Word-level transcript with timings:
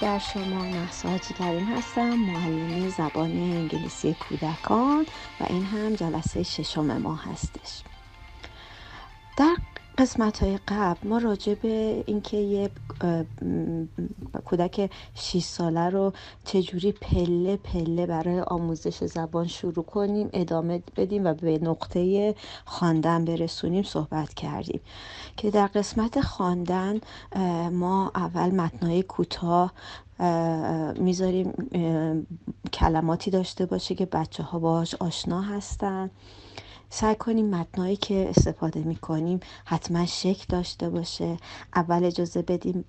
بر 0.00 0.18
شما 0.18 0.64
محسا 0.64 1.18
کریم 1.18 1.64
هستم 1.64 2.14
معلم 2.14 2.88
زبان 2.88 3.30
انگلیسی 3.30 4.14
کودکان 4.14 5.06
و 5.40 5.46
این 5.50 5.64
هم 5.64 5.94
جلسه 5.94 6.42
ششم 6.42 6.98
ما 6.98 7.14
هستش. 7.14 7.82
در 9.36 9.56
قسمت 10.00 10.42
های 10.42 10.58
قبل 10.68 11.08
ما 11.08 11.18
راجع 11.18 11.54
به 11.54 12.04
اینکه 12.06 12.36
یه 12.36 12.70
کودک 14.44 14.90
6 15.14 15.42
ساله 15.42 15.90
رو 15.90 16.12
چجوری 16.44 16.92
پله 16.92 17.56
پله 17.56 18.06
برای 18.06 18.40
آموزش 18.40 19.04
زبان 19.04 19.46
شروع 19.46 19.84
کنیم 19.84 20.30
ادامه 20.32 20.82
بدیم 20.96 21.24
و 21.24 21.34
به 21.34 21.58
نقطه 21.62 22.34
خواندن 22.64 23.24
برسونیم 23.24 23.82
صحبت 23.82 24.34
کردیم. 24.34 24.80
که 25.36 25.50
در 25.50 25.66
قسمت 25.66 26.20
خواندن 26.20 27.00
ما 27.72 28.12
اول 28.14 28.50
متنای 28.50 29.02
کوتاه 29.02 29.72
می‌ذاریم 30.96 31.52
کلماتی 32.72 33.30
داشته 33.30 33.66
باشه 33.66 33.94
که 33.94 34.06
بچه 34.06 34.42
ها 34.42 34.58
باهاش 34.58 34.94
آشنا 34.94 35.42
هستن. 35.42 36.10
سعی 36.92 37.14
کنیم 37.14 37.50
متنایی 37.50 37.96
که 37.96 38.26
استفاده 38.28 38.80
می 38.80 38.96
کنیم 38.96 39.40
حتما 39.64 40.06
شک 40.06 40.48
داشته 40.48 40.90
باشه. 40.90 41.36
اول 41.74 42.04
اجازه 42.04 42.42
بدیم 42.42 42.84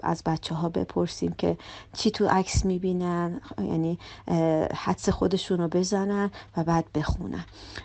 از 0.00 0.22
بچه 0.26 0.54
ها 0.54 0.68
بپرسیم 0.68 1.32
که 1.32 1.56
چی 1.92 2.10
تو 2.10 2.28
عکس 2.28 2.64
می 2.64 2.78
بینن 2.78 3.40
یعنی 3.58 3.98
حدس 4.74 5.08
خودشون 5.08 5.58
رو 5.58 5.68
بزنن 5.68 6.30
و 6.56 6.64
بعد 6.64 6.84
بخونن. 6.94 7.44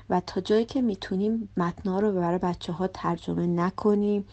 و 0.09 0.21
تا 0.25 0.41
جایی 0.41 0.65
که 0.65 0.81
می‌تونیم 0.81 1.49
متنا 1.57 1.99
رو 1.99 2.11
برای 2.11 2.37
بچه 2.37 2.73
ها 2.73 2.87
ترجمه 2.87 3.47
نکنیم 3.47 4.25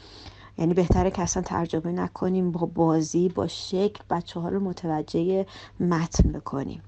یعنی 0.58 0.74
بهتره 0.74 1.10
که 1.10 1.22
اصلا 1.22 1.42
ترجمه 1.42 1.92
نکنیم 1.92 2.52
با 2.52 2.66
بازی 2.66 3.28
با 3.28 3.46
شکل 3.46 4.04
بچه 4.10 4.40
ها 4.40 4.48
رو 4.48 4.60
متوجه 4.60 5.46
متن 5.80 6.32
بکنیم. 6.32 6.82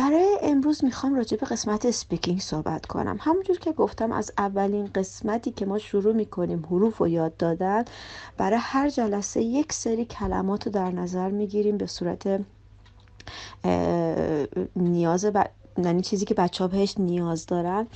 برای 0.00 0.38
امروز 0.42 0.84
می‌خوام 0.84 1.14
راجع 1.14 1.36
به 1.36 1.46
قسمت 1.46 1.90
سپیکینگ 1.90 2.40
صحبت 2.40 2.86
کنم. 2.86 3.16
همونجور 3.20 3.58
که 3.58 3.72
گفتم 3.72 4.12
از 4.12 4.32
اولین 4.38 4.90
قسمتی 4.94 5.50
که 5.50 5.66
ما 5.66 5.78
شروع 5.78 6.14
می‌کنیم 6.14 6.66
حروف 6.70 7.00
و 7.00 7.08
یاد 7.08 7.36
دادن 7.36 7.84
برای 8.36 8.58
هر 8.62 8.90
جلسه 8.90 9.42
یک 9.42 9.72
سری 9.72 10.04
کلمات 10.04 10.66
رو 10.66 10.72
در 10.72 10.90
نظر 10.90 11.30
می‌گیریم 11.30 11.76
به 11.76 11.86
صورت 11.86 12.40
نیاز 14.76 15.24
ب... 15.24 15.44
یعنی 15.78 16.02
چیزی 16.02 16.24
که 16.24 16.34
بچه 16.34 16.64
ها 16.64 16.68
بهش 16.68 16.94
نیاز 16.98 17.46
دارن 17.46 17.86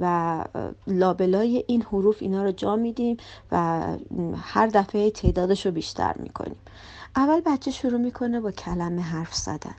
و 0.00 0.44
لابلای 0.86 1.64
این 1.66 1.82
حروف 1.82 2.16
اینا 2.20 2.44
رو 2.44 2.52
جا 2.52 2.76
میدیم 2.76 3.16
و 3.52 3.82
هر 4.36 4.66
دفعه 4.66 5.10
تعدادش 5.10 5.66
رو 5.66 5.72
بیشتر 5.72 6.14
می‌کنیم. 6.18 6.56
اول 7.16 7.40
بچه 7.40 7.70
شروع 7.70 8.00
می‌کنه 8.00 8.40
با 8.40 8.50
کلمه 8.50 9.02
حرف 9.02 9.34
زدن. 9.34 9.74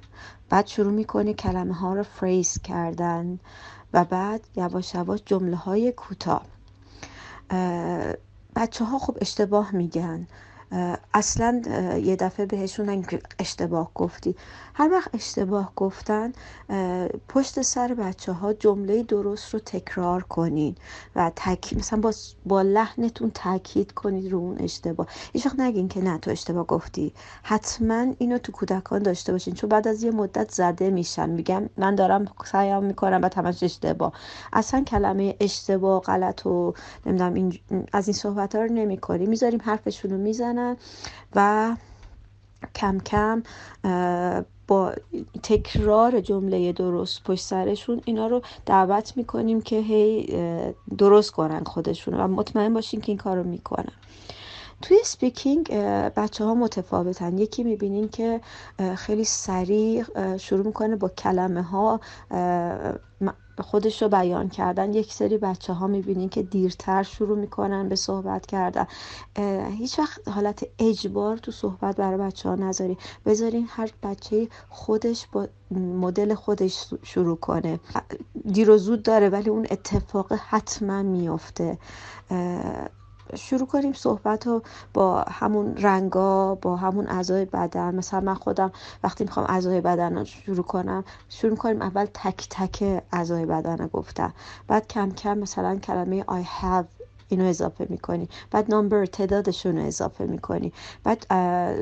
بعد 0.50 0.68
شروع 0.68 0.94
می‌کنه 0.94 1.34
کلمه 1.34 1.74
ها 1.74 1.94
رو 1.94 2.04
فریز 2.04 2.62
کردن 2.62 3.40
و 3.94 4.06
بعد 4.06 4.42
یواش 4.56 4.96
یواش 4.96 5.20
جمله 5.26 5.56
های 5.56 5.92
کوتاه. 5.92 6.46
بچه 8.56 8.86
ها 8.86 9.00
خب 9.00 9.18
اشتباه 9.22 9.76
میگن. 9.76 10.28
اصلا 11.14 11.62
یه 11.98 12.16
دفعه 12.16 12.46
بهشون 12.46 13.06
اشتباه 13.40 13.92
گفتی. 13.96 14.36
هر 14.74 14.92
وقت 14.92 15.16
اشتباه 15.16 15.72
گفتن 15.76 16.32
پشت 17.30 17.62
سر 17.62 17.94
بچه 17.94 18.32
ها 18.32 18.54
جمله 18.54 19.04
درست 19.04 19.54
رو 19.54 19.60
تکرار 19.60 20.24
کنین 20.24 20.76
و 21.16 21.32
تک... 21.36 21.74
مثلا 21.78 22.00
با, 22.00 22.14
با 22.46 22.62
لحنتون 22.62 23.32
تاکید 23.34 23.92
کنید 23.92 24.32
رو 24.32 24.38
اون 24.38 24.58
اشتباه. 24.60 25.08
هیچ 25.34 25.46
وقت 25.46 25.60
نگین 25.60 25.88
که 25.88 26.02
نه 26.02 26.18
تو 26.18 26.32
اشتباه 26.32 26.66
گفتی. 26.68 27.14
حتما 27.44 28.06
اینو 28.18 28.38
تو 28.38 28.52
کودکان 28.52 29.04
داشته 29.04 29.32
باشین 29.32 29.54
چون 29.54 29.70
بعد 29.70 29.88
از 29.88 30.04
یه 30.04 30.12
مدت 30.12 30.52
زده 30.52 30.90
میشن. 30.90 31.30
میگم 31.30 31.70
من 31.78 31.96
دارم 31.96 32.26
سعیم 32.46 32.84
می‌کنم 32.84 33.20
و 33.24 33.30
همش 33.36 33.64
اشتباه. 33.64 34.14
اصلا 34.54 34.84
کلمه 34.84 35.36
اشتباه 35.40 36.02
غلط 36.02 36.46
و 36.46 36.74
نمی‌دونم 37.06 37.34
این... 37.34 37.60
از 37.94 38.08
این 38.08 38.14
صحبت 38.14 38.56
ها 38.56 38.62
رو 38.62 38.74
نمی 38.74 38.98
کنیم 38.98 39.30
می‌ذاریم 39.30 39.62
حرفشون 39.64 40.12
رو 40.12 40.18
می‌زنن. 40.18 40.57
و 41.36 41.76
کم 42.76 43.00
کم 43.00 43.44
با 44.68 44.94
تکرار 45.44 46.22
جمله 46.22 46.72
درست 46.72 47.24
پشت 47.24 47.44
سرشون 47.44 48.02
اینا 48.06 48.28
رو 48.28 48.42
دعوت 48.66 49.18
می‌کنیم 49.18 49.62
که 49.62 49.80
هی 49.80 50.28
درست 50.98 51.32
کنن 51.32 51.64
خودشون 51.64 52.14
و 52.14 52.28
مطمئن 52.28 52.74
باشین 52.74 53.02
که 53.02 53.12
این 53.12 53.18
کار 53.18 53.38
رو 53.38 53.44
می‌کنن. 53.44 53.94
توی 54.82 54.98
سپیکینگ 55.04 55.72
بچه 56.16 56.46
ها 56.46 56.54
متفاوتن. 56.54 57.38
یکی 57.38 57.64
می‌بینین 57.64 58.10
که 58.10 58.42
خیلی 58.96 59.24
سریع 59.24 60.04
شروع 60.38 60.66
می‌کنه 60.66 60.96
با 60.96 61.10
کلمه 61.10 61.62
ها 61.62 62.00
خودش 63.64 64.02
رو 64.02 64.10
بیان 64.10 64.50
کردن. 64.50 64.94
یک 64.94 65.14
سری 65.14 65.38
بچه 65.38 65.74
ها 65.74 65.88
می‌بینین 65.88 66.30
که 66.30 66.44
دیرتر 66.44 67.04
شروع 67.04 67.38
می‌کنن 67.38 67.90
به 67.90 67.96
صحبت 67.96 68.46
کردن. 68.46 68.88
هیچ 69.78 70.00
وقت 70.00 70.28
حالت 70.28 70.64
اجبار 70.80 71.38
تو 71.38 71.52
صحبت 71.52 71.96
برای 71.96 72.18
بچه 72.18 72.50
ها 72.50 72.56
نذاری. 72.56 72.98
بذارین 73.26 73.68
هر 73.70 73.90
بچه 74.04 74.48
خودش 74.70 75.28
با 75.32 75.48
مدل 75.72 76.34
خودش 76.34 76.94
شروع 77.04 77.38
کنه. 77.38 77.80
دیر 78.46 78.70
و 78.70 78.78
زود 78.78 79.04
داره 79.04 79.30
ولی 79.30 79.50
اون 79.50 79.68
اتفاق 79.72 80.34
حتما 80.34 81.04
میافته. 81.04 81.78
شروع 83.36 83.68
کنیم 83.68 83.94
صحبت 83.94 84.48
رو 84.48 84.64
با 84.94 85.22
همون 85.30 85.78
رنگا 85.78 86.56
با 86.56 86.76
همون 86.76 87.08
اعضای 87.08 87.46
بدن. 87.46 87.96
مثلا 87.96 88.20
من 88.20 88.34
خودم 88.36 88.72
وقتی 89.04 89.24
می‌خوام 89.24 89.46
اعضای 89.50 89.82
بدن 89.82 90.18
رو 90.18 90.26
شروع 90.26 90.64
کنم 90.66 91.04
شروع 91.30 91.56
کنیم 91.58 91.82
اول 91.82 92.06
تک 92.14 92.48
تک 92.50 93.04
اعضای 93.14 93.46
بدن 93.46 93.78
رو 93.78 93.88
گفتم 93.88 94.34
بعد 94.68 94.88
کم 94.88 95.12
کم 95.12 95.38
مثلا 95.38 95.76
کلمه 95.76 96.24
I 96.24 96.44
have 96.64 96.97
اینو 97.30 97.46
اضافه 97.46 97.88
می‌کنی. 97.90 98.30
بعد 98.52 98.70
نامبر 98.70 99.06
تعدادشون 99.06 99.78
رو 99.78 99.86
اضافه 99.86 100.26
می‌کنی. 100.26 100.74
بعد 101.04 101.28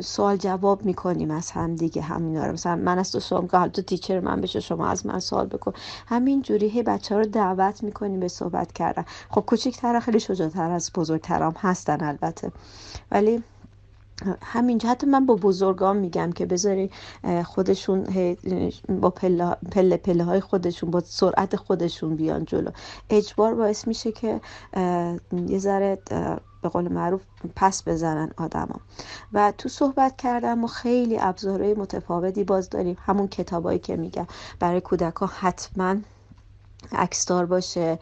سوال 0.02 0.38
جواب 0.38 0.86
می‌کنیم 0.86 1.32
از 1.32 1.52
هم 1.52 1.76
دیگه 1.76 2.02
همینا 2.02 2.46
رو. 2.46 2.54
مثلا 2.54 2.76
من 2.76 3.00
از 3.00 3.12
تو 3.12 3.20
سوال 3.20 3.48
که 3.48 3.68
تو 3.70 3.82
تیچر 3.82 4.20
من 4.20 4.42
بشه 4.42 4.60
شما 4.60 4.88
از 4.88 5.06
من 5.06 5.20
سوال 5.20 5.46
بکن. 5.46 5.74
همین 6.08 6.42
جوری 6.42 6.68
هی 6.70 6.84
بچه 6.84 7.16
ها 7.16 7.22
رو 7.22 7.28
دعوت 7.28 7.84
می‌کنیم 7.84 8.20
به 8.20 8.28
صحبت 8.28 8.72
کردن. 8.72 9.06
خب 9.30 9.42
کوچیک‌تر 9.42 10.00
خیلی 10.00 10.20
شجاعتر 10.20 10.72
از 10.72 10.92
بزرگترام 10.96 11.54
هستن 11.58 12.04
البته. 12.04 12.52
ولی 13.12 13.44
همینجا. 14.42 14.90
حتی 14.90 15.08
من 15.08 15.26
با 15.26 15.36
بزرگان 15.36 15.98
میگم 15.98 16.32
که 16.32 16.46
بذاری 16.46 16.90
خودشون 17.46 18.08
با 18.90 19.10
پله, 19.10 19.56
پله 19.72 19.98
پله 19.98 20.24
های 20.24 20.40
خودشون 20.40 20.92
با 20.92 21.00
سرعت 21.06 21.56
خودشون 21.56 22.16
بیان 22.16 22.46
جلو. 22.46 22.72
اجبار 23.10 23.56
باعث 23.56 23.88
میشه 23.88 24.12
که 24.12 24.42
یه 25.48 25.60
ذره 25.60 25.98
به 26.62 26.70
قول 26.70 26.88
معروف 26.88 27.22
پس 27.56 27.88
بزنن 27.88 28.32
آدما. 28.38 28.76
و 29.34 29.54
تو 29.58 29.70
صحبت 29.70 30.18
کردم 30.18 30.54
ما 30.54 30.68
خیلی 30.68 31.18
ابزارهای 31.20 31.74
متفاوتی 31.74 32.44
باز 32.44 32.70
داریم. 32.70 32.98
همون 33.06 33.28
کتابایی 33.28 33.80
که 33.80 33.96
میگم. 33.96 34.28
برای 34.60 34.82
کودکان 34.82 35.30
حتما 35.40 35.96
عکسدار 36.92 37.46
باشه 37.46 38.00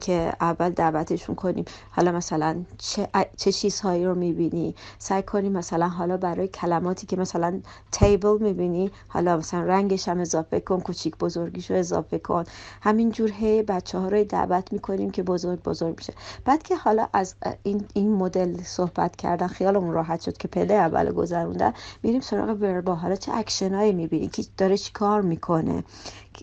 که 0.00 0.32
اول 0.40 0.70
دعوتشون 0.70 1.34
کنیم. 1.34 1.64
حالا 1.90 2.12
مثلا 2.12 2.64
چه, 2.78 3.08
چه 3.36 3.52
چیزهایی 3.52 4.04
رو 4.04 4.14
می‌بینی؟ 4.14 4.74
سعی 4.98 5.22
کنیم 5.22 5.52
مثلا 5.52 5.88
حالا 5.88 6.16
برای 6.16 6.48
کلماتی 6.48 7.06
که 7.06 7.16
مثلا 7.16 7.60
تیبل 7.92 8.42
می‌بینی 8.42 8.90
حالا 9.08 9.36
مثلا 9.36 9.60
رنگش 9.60 10.08
هم 10.08 10.20
اضافه 10.20 10.60
کن 10.60 10.80
کوچیک 10.80 11.16
بزرگیش 11.16 11.70
رو 11.70 11.76
اضافه 11.76 12.18
کن. 12.18 12.44
همینجور 12.82 13.30
هی 13.30 13.62
بچه 13.62 13.98
ها 13.98 14.08
رو 14.08 14.24
دعوت 14.24 14.72
می‌کنیم 14.72 15.10
که 15.10 15.22
بزرگ 15.22 15.62
بزرگ 15.62 15.94
میشه 15.96 16.12
بعد 16.44 16.62
که 16.62 16.76
حالا 16.76 17.08
از 17.12 17.34
این, 17.62 17.84
این 17.94 18.12
مدل 18.12 18.62
صحبت 18.62 19.16
کردن 19.16 19.46
خیالمون 19.46 19.92
راحت 19.92 20.20
شد 20.20 20.36
که 20.36 20.48
پله 20.48 20.74
اول 20.74 21.12
گذروندن 21.12 21.72
میریم 22.02 22.20
سراغ 22.20 22.56
وربا 22.60 22.94
حالا 22.94 23.16
چه 23.16 23.32
اکشنایی 23.34 23.92
می‌بینی؟ 23.92 24.28
که 24.28 24.44
داره 24.56 24.78
چی 24.78 24.92
کار 24.92 25.22
می‌کنه؟ 25.22 25.84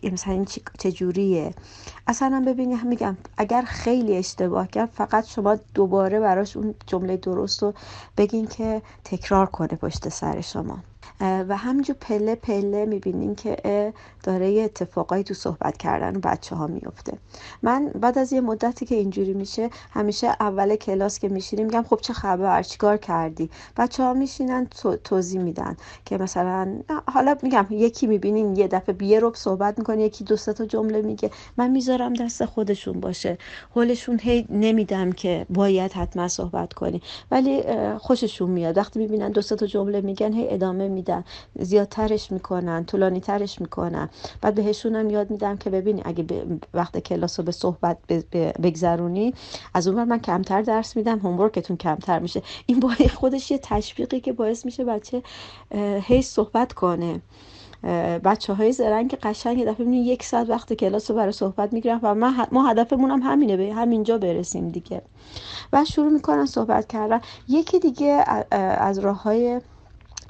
مثلا 0.03 0.33
این 0.33 0.47
چجوریه؟ 0.79 1.53
اصلا 2.07 2.29
هم 2.29 2.45
ببینی 2.45 2.75
میگم 2.83 3.17
اگر 3.37 3.61
خیلی 3.61 4.17
اشتباه 4.17 4.67
کرد 4.67 4.89
فقط 4.89 5.25
شما 5.25 5.57
دوباره 5.73 6.19
براش 6.19 6.57
اون 6.57 6.75
جمله 6.87 7.17
درست 7.17 7.63
رو 7.63 7.73
بگین 8.17 8.47
که 8.47 8.81
تکرار 9.03 9.45
کنه 9.45 9.67
پشت 9.67 10.09
سر 10.09 10.41
شما. 10.41 10.77
و 11.21 11.57
همینجور 11.57 11.95
پله 12.01 12.35
پله 12.35 12.85
می‌بینین 12.85 13.35
که 13.35 13.93
داره 14.23 14.51
یه 14.51 14.63
اتفاقایی 14.63 15.23
تو 15.23 15.33
صحبت 15.33 15.77
کردن 15.77 16.19
بچه 16.19 16.55
ها 16.55 16.67
میفته 16.67 17.17
من 17.61 17.87
بعد 17.87 18.17
از 18.17 18.33
یه 18.33 18.41
مدتی 18.41 18.85
که 18.85 18.95
اینجوری 18.95 19.33
میشه 19.33 19.69
همیشه 19.91 20.27
اول 20.27 20.75
کلاس 20.75 21.19
که 21.19 21.29
میشینیم 21.29 21.65
میگم 21.65 21.85
خب 21.89 21.99
چه 22.01 22.13
خبر؟ 22.13 22.63
چیکار 22.63 22.97
کردی؟ 22.97 23.49
بچه 23.77 24.03
ها 24.03 24.13
میشینن 24.13 24.67
توضیح 25.03 25.41
میدن 25.41 25.77
که 26.05 26.17
مثلا 26.17 26.75
حالا 27.07 27.35
میگم 27.43 27.65
یکی 27.69 28.07
می‌بینین 28.07 28.55
یه 28.55 28.67
دفعه 28.67 28.95
بیه 28.95 29.19
رو 29.19 29.33
صحبت 29.35 29.79
می‌کنه 29.79 30.03
یکی 30.03 30.23
دو 30.23 30.35
تا 30.37 30.65
جمله 30.65 31.01
میگه. 31.01 31.31
من 31.57 31.71
می‌ذارم 31.71 32.13
دست 32.13 32.45
خودشون 32.45 32.99
باشه. 32.99 33.37
حالشون 33.75 34.19
هی 34.21 34.47
نمیدم 34.49 35.11
که 35.11 35.45
باید 35.49 35.91
حتما 35.91 36.27
صحبت 36.27 36.73
کنی. 36.73 37.01
ولی 37.31 37.63
خوششون 37.97 38.49
میاد. 38.49 38.77
وقتی 38.77 38.99
می‌بینن 38.99 39.31
دو 39.31 39.41
تا 39.41 39.65
جمله 39.65 40.01
میگن 40.01 40.33
هی 40.33 40.49
ادامه 40.49 40.87
میدن 40.91 41.23
زیادترش 41.59 42.31
می‌کنن 42.31 42.85
طولانی 42.85 43.19
ترش 43.19 43.61
می‌کنن. 43.61 44.09
بعد 44.41 44.55
بهشون 44.55 44.95
هم 44.95 45.09
یاد 45.09 45.31
میدم 45.31 45.57
که 45.57 45.69
ببینی 45.69 46.01
اگه 46.05 46.25
وقت 46.73 46.99
کلاس 46.99 47.39
رو 47.39 47.45
به 47.45 47.51
صحبت 47.51 47.97
بگذرونی 48.63 49.33
از 49.73 49.87
اون 49.87 50.03
من 50.03 50.19
کمتر 50.19 50.61
درس 50.61 50.95
میدم 50.95 51.19
هومورکتون 51.19 51.77
کمتر 51.77 52.19
میشه. 52.19 52.41
این 52.65 52.79
با 52.79 52.91
خودش 53.15 53.51
یه 53.51 53.59
تشویقی 53.63 54.19
که 54.19 54.33
باعث 54.33 54.65
میشه 54.65 54.83
بچه 54.85 55.23
هی 56.01 56.21
صحبت 56.21 56.73
کنه. 56.73 57.21
بچه 58.23 58.53
های 58.53 58.71
زرنگ 58.71 59.15
قشنگ 59.15 59.57
یه 59.57 59.65
دفعه 59.65 59.87
یک 59.87 60.23
ساعت 60.23 60.49
وقت 60.49 60.73
کلاس 60.73 61.11
رو 61.11 61.17
برای 61.17 61.31
صحبت 61.31 61.73
می‌گیرن 61.73 61.99
و 62.03 62.15
ما 62.51 62.67
هدفمون 62.69 63.11
هم 63.11 63.19
همینه 63.19 63.57
به 63.57 63.73
همینجا 63.73 64.17
برسیم 64.17 64.69
دیگه. 64.69 65.01
و 65.73 65.85
شروع 65.85 66.09
می‌کنن 66.09 66.45
صحبت 66.45 66.87
کردن. 66.87 67.21
یکی 67.47 67.79
دیگه 67.79 68.23
از 68.51 68.99
راه 68.99 69.23
های 69.23 69.61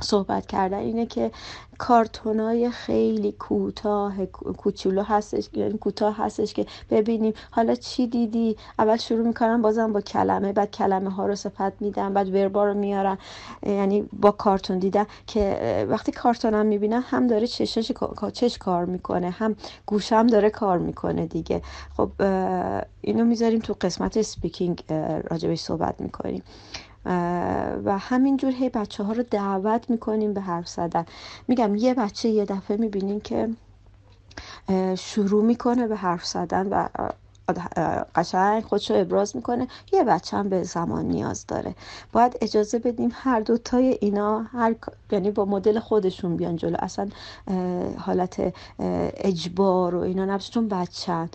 صحبت 0.01 0.45
کردن 0.45 0.77
اینه 0.77 1.05
که 1.05 1.31
کارتونای 1.77 2.69
خیلی 2.69 3.31
کوتاه 3.31 4.25
کوچولو 4.25 5.03
هستش 5.03 5.49
یعنی 5.53 5.77
کوتاه 5.77 6.17
هستش 6.17 6.53
که 6.53 6.65
ببینیم 6.89 7.33
حالا 7.51 7.75
چی 7.75 8.07
دیدی؟ 8.07 8.57
اول 8.79 8.97
شروع 8.97 9.27
می‌کنن 9.27 9.61
بازم 9.61 9.93
با 9.93 10.01
کلمه 10.01 10.53
بعد 10.53 10.71
کلمه 10.71 11.09
ها 11.09 11.25
رو 11.25 11.35
صفت 11.35 11.81
میدن 11.81 12.13
بعد 12.13 12.33
وربا 12.33 12.65
رو 12.65 12.73
میارن 12.73 13.17
یعنی 13.63 14.09
با 14.13 14.31
کارتون 14.31 14.79
دیدن 14.79 15.05
که 15.27 15.85
وقتی 15.89 16.11
کارتون 16.11 16.65
می‌بینن 16.65 17.01
هم 17.01 17.27
داره 17.27 17.47
چشش 17.47 17.91
چش 18.33 18.57
کار 18.57 18.85
می‌کنه 18.85 19.29
هم 19.29 19.55
گوشم 19.85 20.27
داره 20.27 20.49
کار 20.49 20.77
می‌کنه 20.77 21.25
دیگه. 21.25 21.61
خب 21.97 22.11
اینو 23.01 23.25
می‌ذاریم 23.25 23.59
تو 23.59 23.75
قسمت 23.81 24.21
سپیکینگ 24.21 24.83
راجبش 25.29 25.59
صحبت 25.59 26.01
می‌کنیم. 26.01 26.43
و 27.85 27.97
همینجور 27.99 28.51
هی 28.51 28.69
بچه 28.69 29.03
ها 29.03 29.13
رو 29.13 29.23
دعوت 29.23 29.89
می‌کنیم 29.89 30.33
به 30.33 30.41
حرف 30.41 30.67
زدن. 30.67 31.05
میگم 31.47 31.75
یه 31.75 31.93
بچه 31.93 32.29
یه 32.29 32.45
دفعه 32.45 32.77
می‌بینین 32.77 33.21
که 33.21 33.49
شروع 34.97 35.43
می‌کنه 35.43 35.87
به 35.87 35.95
حرف 35.95 36.25
زدن 36.25 36.67
و 36.67 36.87
قشنگ 38.15 38.63
خودش 38.63 38.91
ابراز 38.91 39.35
می‌کنه. 39.35 39.67
یه 39.93 40.03
بچه 40.03 40.37
هم 40.37 40.49
به 40.49 40.63
زمان 40.63 41.05
نیاز 41.05 41.45
داره. 41.47 41.75
باید 42.11 42.37
اجازه 42.41 42.79
بدیم 42.79 43.09
هر 43.13 43.39
دوتای 43.39 43.97
اینا 44.01 44.39
هر 44.39 44.75
یعنی 45.11 45.31
با 45.31 45.45
مدل 45.45 45.79
خودشون 45.79 46.35
بیان 46.35 46.55
جلو. 46.55 46.77
اصلا 46.79 47.09
حالت 47.97 48.53
اجبار 49.17 49.95
و 49.95 49.99
اینا 49.99 50.25
نباشه 50.25 50.51
چون 50.51 50.67
بچه 50.67 51.29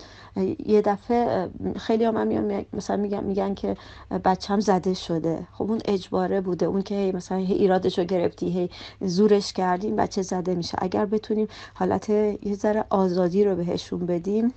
یه 0.65 0.81
دفعه 0.81 1.49
خیلی 1.75 2.03
هم, 2.03 2.27
میان 2.27 2.65
مثلا 2.73 2.97
میگن, 2.97 3.23
میگن 3.23 3.53
که 3.53 3.77
بچه 4.25 4.53
هم 4.53 4.59
زده 4.59 4.93
شده. 4.93 5.47
خب 5.53 5.71
اون 5.71 5.79
اجباره 5.85 6.41
بوده. 6.41 6.65
اون 6.65 6.81
که 6.81 7.11
مثلا 7.15 7.37
هی 7.37 7.53
ایرادش 7.53 7.99
رو 7.99 8.05
گرفتی 8.05 8.49
هی 8.49 8.69
زورش 9.01 9.53
کردیم 9.53 9.95
بچه 9.95 10.21
زده 10.21 10.55
میشه. 10.55 10.77
اگر 10.81 11.05
بتونیم 11.05 11.47
حالت 11.73 12.09
یه 12.09 12.55
ذره 12.55 12.85
آزادی 12.89 13.43
رو 13.43 13.55
بهشون 13.55 14.05
بدیم 14.05 14.53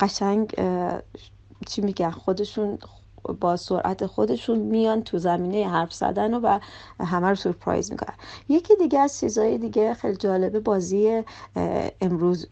قشنگ 0.00 0.54
چی 1.68 1.80
میگن 1.82 2.10
خودشون 2.10 2.78
با 3.32 3.56
سرعت 3.56 4.06
خودشون 4.06 4.58
میان 4.58 5.02
تو 5.02 5.18
زمینه 5.18 5.68
حرف 5.68 5.94
زدن 5.94 6.34
و, 6.34 6.58
و 7.00 7.04
همه 7.04 7.28
رو 7.28 7.34
سورپرایز 7.34 7.92
می‌کنن. 7.92 8.14
یکی 8.48 8.76
دیگه 8.76 8.98
از 8.98 9.18
چیزهای 9.20 9.58
دیگه 9.58 9.94
خیلی 9.94 10.16
جالبه 10.16 10.60
بازی 10.60 11.22
امروز 12.00 12.46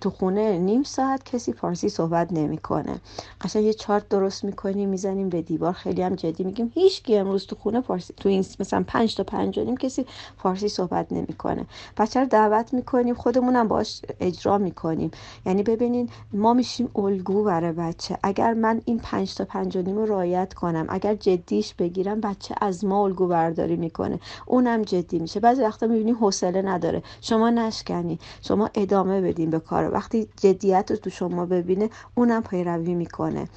تو 0.00 0.10
خونه 0.10 0.58
نیم 0.58 0.82
ساعت 0.82 1.24
کسی 1.24 1.52
فارسی 1.52 1.88
صحبت 1.88 2.32
نمی‌کنه. 2.32 3.00
قشنگ 3.40 3.64
یه 3.64 3.72
چارت 3.72 4.08
درست 4.08 4.44
می‌کنیم 4.44 4.88
می‌زنیم 4.88 5.28
به 5.28 5.42
دیوار 5.42 5.72
خیلی 5.72 6.02
هم 6.02 6.14
جدی 6.14 6.44
میگیم. 6.44 6.72
هیچ 6.74 7.02
کی 7.02 7.16
امروز 7.16 7.46
تو 7.46 7.56
خونه 7.56 7.80
فارسی 7.80 8.14
تو 8.16 8.28
این 8.28 8.44
مثلا 8.60 8.84
5 8.86 9.16
تا 9.16 9.24
5 9.24 9.58
نیم 9.58 9.76
کسی 9.76 10.06
فارسی 10.38 10.68
صحبت 10.68 11.12
نمی‌کنه. 11.12 11.66
بچه 11.96 12.20
رو 12.20 12.26
دعوت 12.26 12.74
می‌کنیم 12.74 13.14
خودمون 13.14 13.56
هم 13.56 13.68
باش 13.68 14.02
اجرا 14.20 14.58
می‌کنیم. 14.58 15.10
یعنی 15.46 15.62
ببینین 15.62 16.08
ما 16.32 16.54
میشیم 16.54 16.90
الگو 16.96 17.44
برای 17.44 17.72
بچه. 17.72 18.18
اگر 18.22 18.54
من 18.54 18.80
این 18.84 18.98
5 18.98 19.34
تا 19.34 19.44
5 19.44 19.78
تصمیم 19.92 20.04
رو 20.04 20.12
رعایت 20.14 20.54
کنم. 20.54 20.86
اگر 20.88 21.14
جدیش 21.14 21.74
بگیرم 21.74 22.20
بچه 22.20 22.54
از 22.60 22.84
ما 22.84 23.04
الگو 23.04 23.26
برداری 23.26 23.76
می‌کنه. 23.76 24.20
اونم 24.46 24.82
جدی 24.82 25.18
میشه. 25.18 25.40
بعضی 25.40 25.62
وقتا 25.62 25.86
می‌بینی 25.86 26.12
حوصله 26.12 26.62
نداره. 26.62 27.02
شما 27.20 27.50
نشکنی. 27.50 28.18
شما 28.42 28.70
ادامه 28.74 29.20
بدین 29.20 29.50
به 29.50 29.60
کار 29.60 29.94
وقتی 29.94 30.28
جدیت 30.36 30.90
رو 30.90 30.96
تو 30.96 31.10
شما 31.10 31.46
ببینه 31.46 31.90
اونم 32.14 32.42
پیروی 32.42 32.94
می‌کنه. 32.94 33.48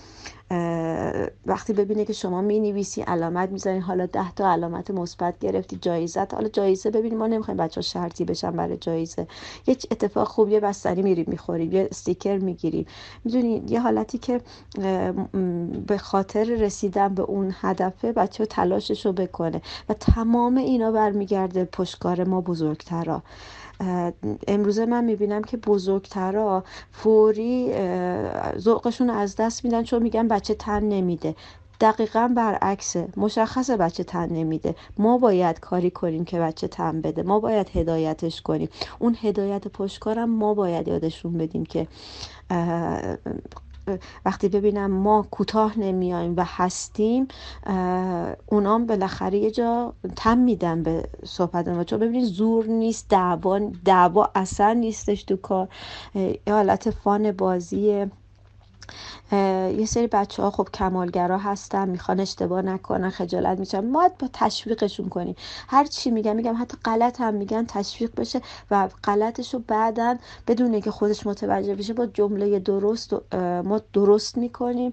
وقتی 1.45 1.73
ببینه 1.73 2.05
که 2.05 2.13
شما 2.13 2.41
می 2.41 2.59
نویسی 2.59 3.01
علامت 3.01 3.49
می‌زنی 3.49 3.79
حالا 3.79 4.05
ده 4.05 4.31
تا 4.31 4.51
علامت 4.51 4.91
مثبت 4.91 5.39
گرفتی 5.39 5.77
جایزت 5.81 6.33
حالا 6.33 6.49
جایزه 6.49 6.91
ببینیم 6.91 7.17
ما 7.17 7.27
نمی‌خوایم 7.27 7.57
بچه 7.57 7.75
ها 7.75 7.81
شرطی 7.81 8.25
بشن 8.25 8.51
برای 8.51 8.77
جایزه. 8.77 9.27
یه 9.67 9.77
اتفاق 9.91 10.27
خوب 10.27 10.49
یه 10.49 10.59
بستنی 10.59 11.01
میریم 11.01 11.25
می‌خوریم 11.27 11.71
یه 11.71 11.87
استیکر 11.91 12.37
می‌گیریم. 12.37 12.85
می‌دونی 13.25 13.63
یه 13.67 13.79
حالتی 13.81 14.17
که 14.17 14.41
به 15.87 15.97
خاطر 15.97 16.43
رسیدن 16.43 17.15
به 17.15 17.23
اون 17.23 17.55
هدفه 17.61 18.11
بچه 18.11 18.45
تلاشش 18.45 19.05
رو 19.05 19.13
بکنه 19.13 19.61
و 19.89 19.93
تمام 19.93 20.57
اینا 20.57 20.91
برمیگرده 20.91 21.65
پشتکار 21.65 22.23
ما 22.23 22.41
بزرگترا. 22.41 23.23
امروزه 24.47 24.85
من 24.85 25.03
می‌بینم 25.03 25.43
که 25.43 25.57
بزرگترا 25.57 26.63
فوری 26.91 27.73
ذوقشون 28.57 29.09
از 29.09 29.35
دست 29.35 29.65
میدن 29.65 29.83
چون 29.83 30.03
میگن 30.03 30.27
بچه 30.27 30.53
تن 30.53 30.83
نمیده. 30.83 31.35
دقیقا 31.81 32.33
برعکسه. 32.35 33.07
مشخص 33.17 33.69
بچه 33.69 34.03
تن 34.03 34.29
نمیده. 34.29 34.75
ما 34.97 35.17
باید 35.17 35.59
کاری 35.59 35.91
کنیم 35.91 36.25
که 36.25 36.39
بچه 36.39 36.67
تن 36.67 37.01
بده. 37.01 37.23
ما 37.23 37.39
باید 37.39 37.69
هدایتش 37.73 38.41
کنیم. 38.41 38.69
اون 38.99 39.17
هدایت 39.21 39.67
پشتکارم 39.67 40.29
ما 40.29 40.53
باید 40.53 40.87
یادشون 40.87 41.37
بدیم 41.37 41.65
که 41.65 41.87
وقتی 44.25 44.49
ببینم 44.49 44.91
ما 44.91 45.27
کوتاه 45.31 45.79
نمیایم 45.79 46.33
و 46.37 46.43
هستیم 46.45 47.27
اونام 48.45 48.85
بالاخره 48.85 49.37
یه 49.37 49.51
جا 49.51 49.93
تم 50.15 50.37
میدن 50.37 50.83
به 50.83 51.03
صحبت 51.25 51.67
ما 51.67 51.83
چون 51.83 51.99
ببینید 51.99 52.25
زور 52.25 52.65
نیست 52.65 53.09
دعوا 53.09 53.59
دعوا 53.85 54.29
اصلا 54.35 54.73
نیستش 54.73 55.23
تو 55.23 55.35
کار. 55.35 55.67
یه 56.15 56.39
حالت 56.49 56.89
فان 56.89 57.31
بازیه 57.31 58.11
یه 59.77 59.85
سری 59.85 60.07
بچه 60.07 60.43
ها 60.43 60.51
خب 60.51 60.67
کمالگرا 60.73 61.37
هستن 61.37 61.89
می‌خوان 61.89 62.19
اشتباه 62.19 62.61
نکنن 62.61 63.09
خجالت 63.09 63.59
میشن 63.59 63.91
ما 63.91 64.09
با 64.19 64.29
تشویقشون 64.33 65.09
کنیم. 65.09 65.35
هر 65.67 65.85
چی 65.85 66.11
میگم 66.11 66.35
میگم 66.35 66.55
حتی 66.59 66.77
غلط 66.85 67.21
هم 67.21 67.33
میگن 67.33 67.65
تشویق 67.65 68.15
بشه 68.15 68.41
و 68.71 68.89
غلطش 69.03 69.53
رو 69.53 69.59
بعدا 69.67 70.17
بدون 70.47 70.81
که 70.81 70.91
خودش 70.91 71.27
متوجه 71.27 71.75
بشه 71.75 71.93
با 71.93 72.05
جمله 72.05 72.59
درست 72.59 73.13
ما 73.63 73.81
درست 73.93 74.37
می‌کنیم 74.37 74.91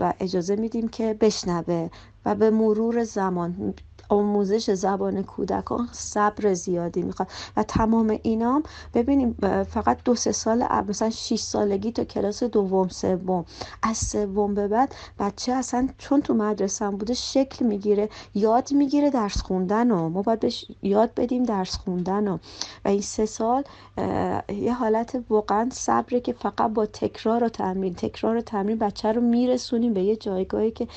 و 0.00 0.14
اجازه 0.20 0.56
میدیم 0.56 0.88
که 0.88 1.16
بشنوه 1.20 1.88
و 2.24 2.34
به 2.34 2.50
مرور 2.50 3.04
زمان 3.04 3.74
آموزش 4.10 4.70
زبان 4.70 5.22
کودکان 5.22 5.88
صبر 5.92 6.54
زیادی 6.54 7.02
می‌خواد. 7.02 7.28
و 7.56 7.62
تمام 7.62 8.18
اینام 8.22 8.62
ببینیم 8.94 9.36
فقط 9.70 9.98
دو 10.04 10.14
سه 10.14 10.32
سال 10.32 10.64
مثلا 10.88 11.10
6 11.10 11.40
سالگی 11.40 11.92
تا 11.92 12.04
کلاس 12.04 12.42
دوم 12.42 12.88
سوم. 12.88 13.44
از 13.82 13.96
سوم 13.98 14.54
به 14.54 14.68
بعد 14.68 14.94
بچه 15.18 15.52
اصلا 15.52 15.88
چون 15.98 16.20
تو 16.22 16.34
مدرسه 16.34 16.84
هم 16.84 16.96
بوده 16.96 17.14
شکل 17.14 17.66
می‌گیره 17.66 18.08
یاد 18.34 18.72
می‌گیره 18.72 19.10
درس 19.10 19.42
خوندن 19.42 19.90
و 19.90 20.08
ما 20.08 20.22
باید 20.22 20.40
بهش 20.40 20.64
یاد 20.82 21.10
بدیم 21.16 21.42
درس 21.42 21.76
خوندن 21.76 22.28
و 22.28 22.38
و 22.84 22.88
این 22.88 23.00
سه 23.00 23.26
سال 23.26 23.64
یه 24.48 24.74
حالت 24.74 25.22
واقعا 25.30 25.68
صبره 25.72 26.20
که 26.20 26.32
فقط 26.32 26.70
با 26.74 26.86
تکرار 26.86 27.44
و 27.44 27.48
تمرین 27.48 27.94
تکرار 27.94 28.36
و 28.36 28.40
تمرین 28.40 28.78
بچه 28.78 29.12
رو 29.12 29.20
میرسونیم 29.20 29.94
به 29.94 30.02
یه 30.02 30.16
جایگاهی 30.16 30.70
که 30.70 30.88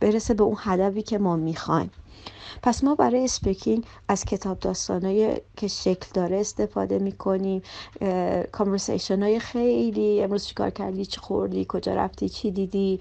برسه 0.00 0.34
به 0.34 0.44
اون 0.44 0.56
هدفی 0.58 1.02
که 1.02 1.18
ما 1.18 1.36
می‌خوایم. 1.36 1.90
پس 2.62 2.84
ما 2.84 2.94
برای 2.94 3.24
speaking 3.24 3.84
از 4.08 4.24
کتاب 4.24 4.58
داستانایی 4.58 5.36
که 5.56 5.68
شکل 5.68 6.06
داره 6.14 6.36
استفاده 6.36 6.98
می‌کنیم. 6.98 7.62
conversation 8.52 9.22
های 9.22 9.38
خیلی 9.38 10.22
امروز 10.22 10.46
چیکار 10.46 10.70
کردی 10.70 11.06
چی 11.06 11.20
خوردی 11.20 11.66
کجا 11.68 11.94
رفتی 11.94 12.28
چی 12.28 12.50
دیدی 12.50 13.00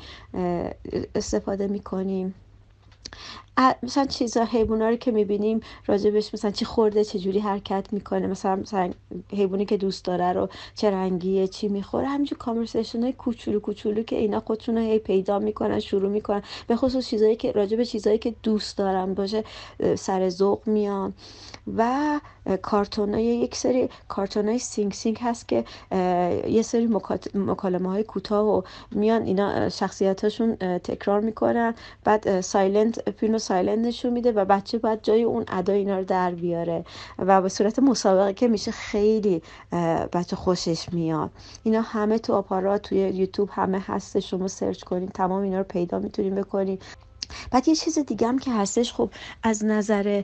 استفاده 1.16 1.68
می‌کنیم. 1.68 2.34
مثلا 3.84 4.06
چیزا 4.06 4.44
حیوونا 4.44 4.90
رو 4.90 4.96
که 4.96 5.12
می‌بینیم 5.12 5.60
راجبش 5.88 6.34
مثلا 6.34 6.52
چی 6.52 6.66
خورده 6.66 7.04
چه 7.04 7.20
جوری 7.20 7.40
حرکت 7.40 7.94
می‌کنه 7.94 8.28
مثلا 8.28 8.56
مثلا 8.56 8.92
حیوانی 9.32 9.66
که 9.66 9.78
دوست 9.78 10.06
داره 10.06 10.34
رو 10.34 10.50
چه 10.76 10.92
رنگیه 10.92 11.48
چی 11.48 11.68
می‌خوره 11.68 12.08
همینجور 12.08 12.38
conversation 12.38 13.04
های 13.04 13.14
کوچولو 13.14 13.60
کوچولو 13.60 14.04
که 14.04 14.16
اینا 14.16 14.40
خودشون 14.40 14.78
هی 14.78 15.00
پیدا 15.00 15.40
می‌کنن 15.40 15.80
شروع 15.80 16.10
می‌کنن. 16.10 16.42
به 16.68 16.76
خصوص 16.76 17.08
چیزایی 17.08 17.36
که 17.36 17.52
راجب 17.52 17.84
چیزایی 17.84 18.18
که 18.18 18.36
دوست 18.44 18.78
دارن 18.78 19.14
باشه 19.14 19.44
سر 19.96 20.30
ذوق 20.30 20.68
میان. 20.68 21.14
و 21.78 22.20
کارتون 22.62 23.14
های 23.14 23.24
یک 23.24 23.56
سری 23.56 23.90
کارتون 24.08 24.50
های 24.50 24.60
sing 24.60 24.94
sing 24.94 25.18
هست 25.22 25.48
که 25.48 25.64
یه 26.48 26.62
سری 26.62 26.88
مکالمه 27.36 27.90
های 27.90 28.04
کوتاه 28.04 28.46
و 28.46 28.62
میان 28.92 29.22
اینا 29.22 29.70
شخصیتاشون 29.70 30.56
تکرار 30.56 31.20
می‌کنن. 31.20 31.76
بعد 32.04 32.42
silent 32.42 33.10
فیلم 33.12 33.38
silent 33.44 33.86
نشون 33.88 34.14
میده 34.14 34.32
و 34.32 34.46
بچه 34.46 34.78
باید 34.78 35.00
جای 35.04 35.24
اون 35.24 35.46
ادا 35.48 35.74
اینا 35.74 35.98
رو 35.98 36.04
در 36.06 36.32
بیاره 36.32 36.86
و 37.20 37.42
به 37.42 37.50
صورت 37.50 37.80
مسابقه 37.80 38.34
که 38.34 38.48
میشه 38.48 38.72
خیلی 38.72 39.42
بچه 40.14 40.36
خوشش 40.36 40.94
میاد. 40.94 41.32
اینا 41.64 41.82
همه 41.82 42.20
تو 42.20 42.34
آپارات 42.34 42.82
توی 42.82 42.98
یوتیوب 42.98 43.50
همه 43.52 43.80
هست 43.88 44.20
شما 44.20 44.48
search 44.48 44.84
کنین 44.84 45.10
تمام 45.10 45.42
اینا 45.42 45.58
رو 45.58 45.64
پیدا 45.64 46.00
می‌تونین 46.00 46.36
بکنین. 46.36 46.80
بعد 47.52 47.68
یه 47.68 47.76
چیز 47.76 48.00
دیگه 48.00 48.28
هم 48.28 48.40
که 48.40 48.52
هستش 48.52 48.94
خب 48.94 49.10
از 49.44 49.66
نظر 49.66 50.24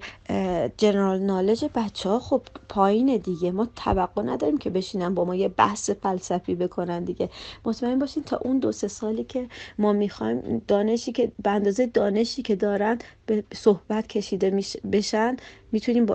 general 0.78 1.20
knowledge 1.20 1.66
بچه 1.76 2.10
ها 2.10 2.20
خب 2.20 2.42
پایین 2.70 3.18
دیگه. 3.18 3.52
ما 3.52 3.68
توقع 3.76 4.22
نداریم 4.24 4.58
که 4.58 4.70
بشینن 4.70 5.16
با 5.16 5.26
ما 5.26 5.36
یه 5.36 5.48
بحث 5.48 5.90
فلسفی 5.90 6.56
بکنن 6.56 7.04
دیگه. 7.04 7.30
مطمئن 7.66 8.00
باشین 8.00 8.24
تا 8.24 8.38
اون 8.38 8.60
دو 8.60 8.72
سه 8.72 8.88
سالی 8.88 9.24
که 9.24 9.48
ما 9.78 9.94
می‌خوایم 9.94 10.62
دانشی 10.68 11.12
که 11.12 11.32
به 11.44 11.50
اندازه 11.50 11.86
دانشی 11.86 12.42
که 12.42 12.56
دارن 12.56 12.98
به 13.30 13.44
صحبت 13.54 14.08
کشیده 14.08 14.64
بشن 14.92 15.38
می‌تونیم 15.72 16.06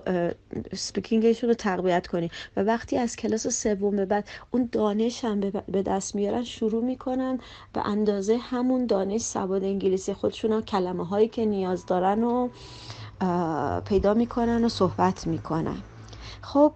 سپیکینگشون 0.75 1.49
رو 1.49 1.55
تقویت 1.55 2.07
کنیم. 2.07 2.31
و 2.57 2.61
وقتی 2.61 2.99
از 2.99 3.17
کلاس 3.17 3.47
سوم 3.47 3.97
به 3.97 4.05
بعد 4.05 4.29
اون 4.51 4.69
دانش 4.73 5.25
هم 5.25 5.41
به 5.69 5.83
دست 5.83 6.15
میارن 6.15 6.45
شروع 6.45 6.85
می‌کنن 6.85 7.39
به 7.73 7.87
اندازه 7.87 8.37
همون 8.37 8.87
دانش 8.87 9.21
سواد 9.21 9.65
انگلیسی. 9.65 10.15
خودشون 10.15 10.63
کلمه 10.63 11.07
هایی 11.07 11.29
که 11.29 11.45
نیاز 11.45 11.87
دارن 11.87 12.25
و 12.25 12.49
پیدا 13.81 14.15
می‌کنن 14.15 14.65
و 14.65 14.69
صحبت 14.69 15.27
می‌کنن. 15.27 15.77
خب 16.43 16.73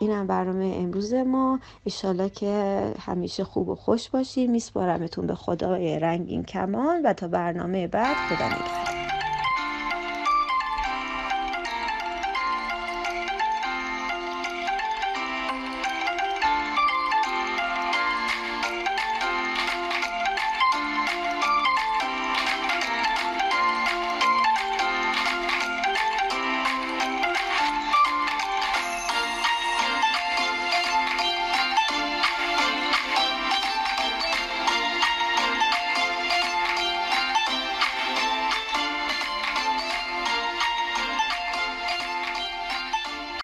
اینم 0.00 0.26
برنامه 0.26 0.74
امروز 0.76 1.14
ما. 1.14 1.60
ایشالله 1.84 2.28
که 2.28 2.82
همیشه 2.98 3.44
خوب 3.44 3.68
و 3.68 3.74
خوش 3.74 4.10
باشید 4.10 4.50
میسپارمتون 4.50 5.26
به 5.26 5.34
خدای 5.34 5.98
رنگین 5.98 6.44
کمان. 6.44 7.02
و 7.04 7.12
تا 7.12 7.28
برنامه 7.28 7.86
بعد 7.86 8.16
خدا 8.16 8.46
نگهدار. 8.46 8.89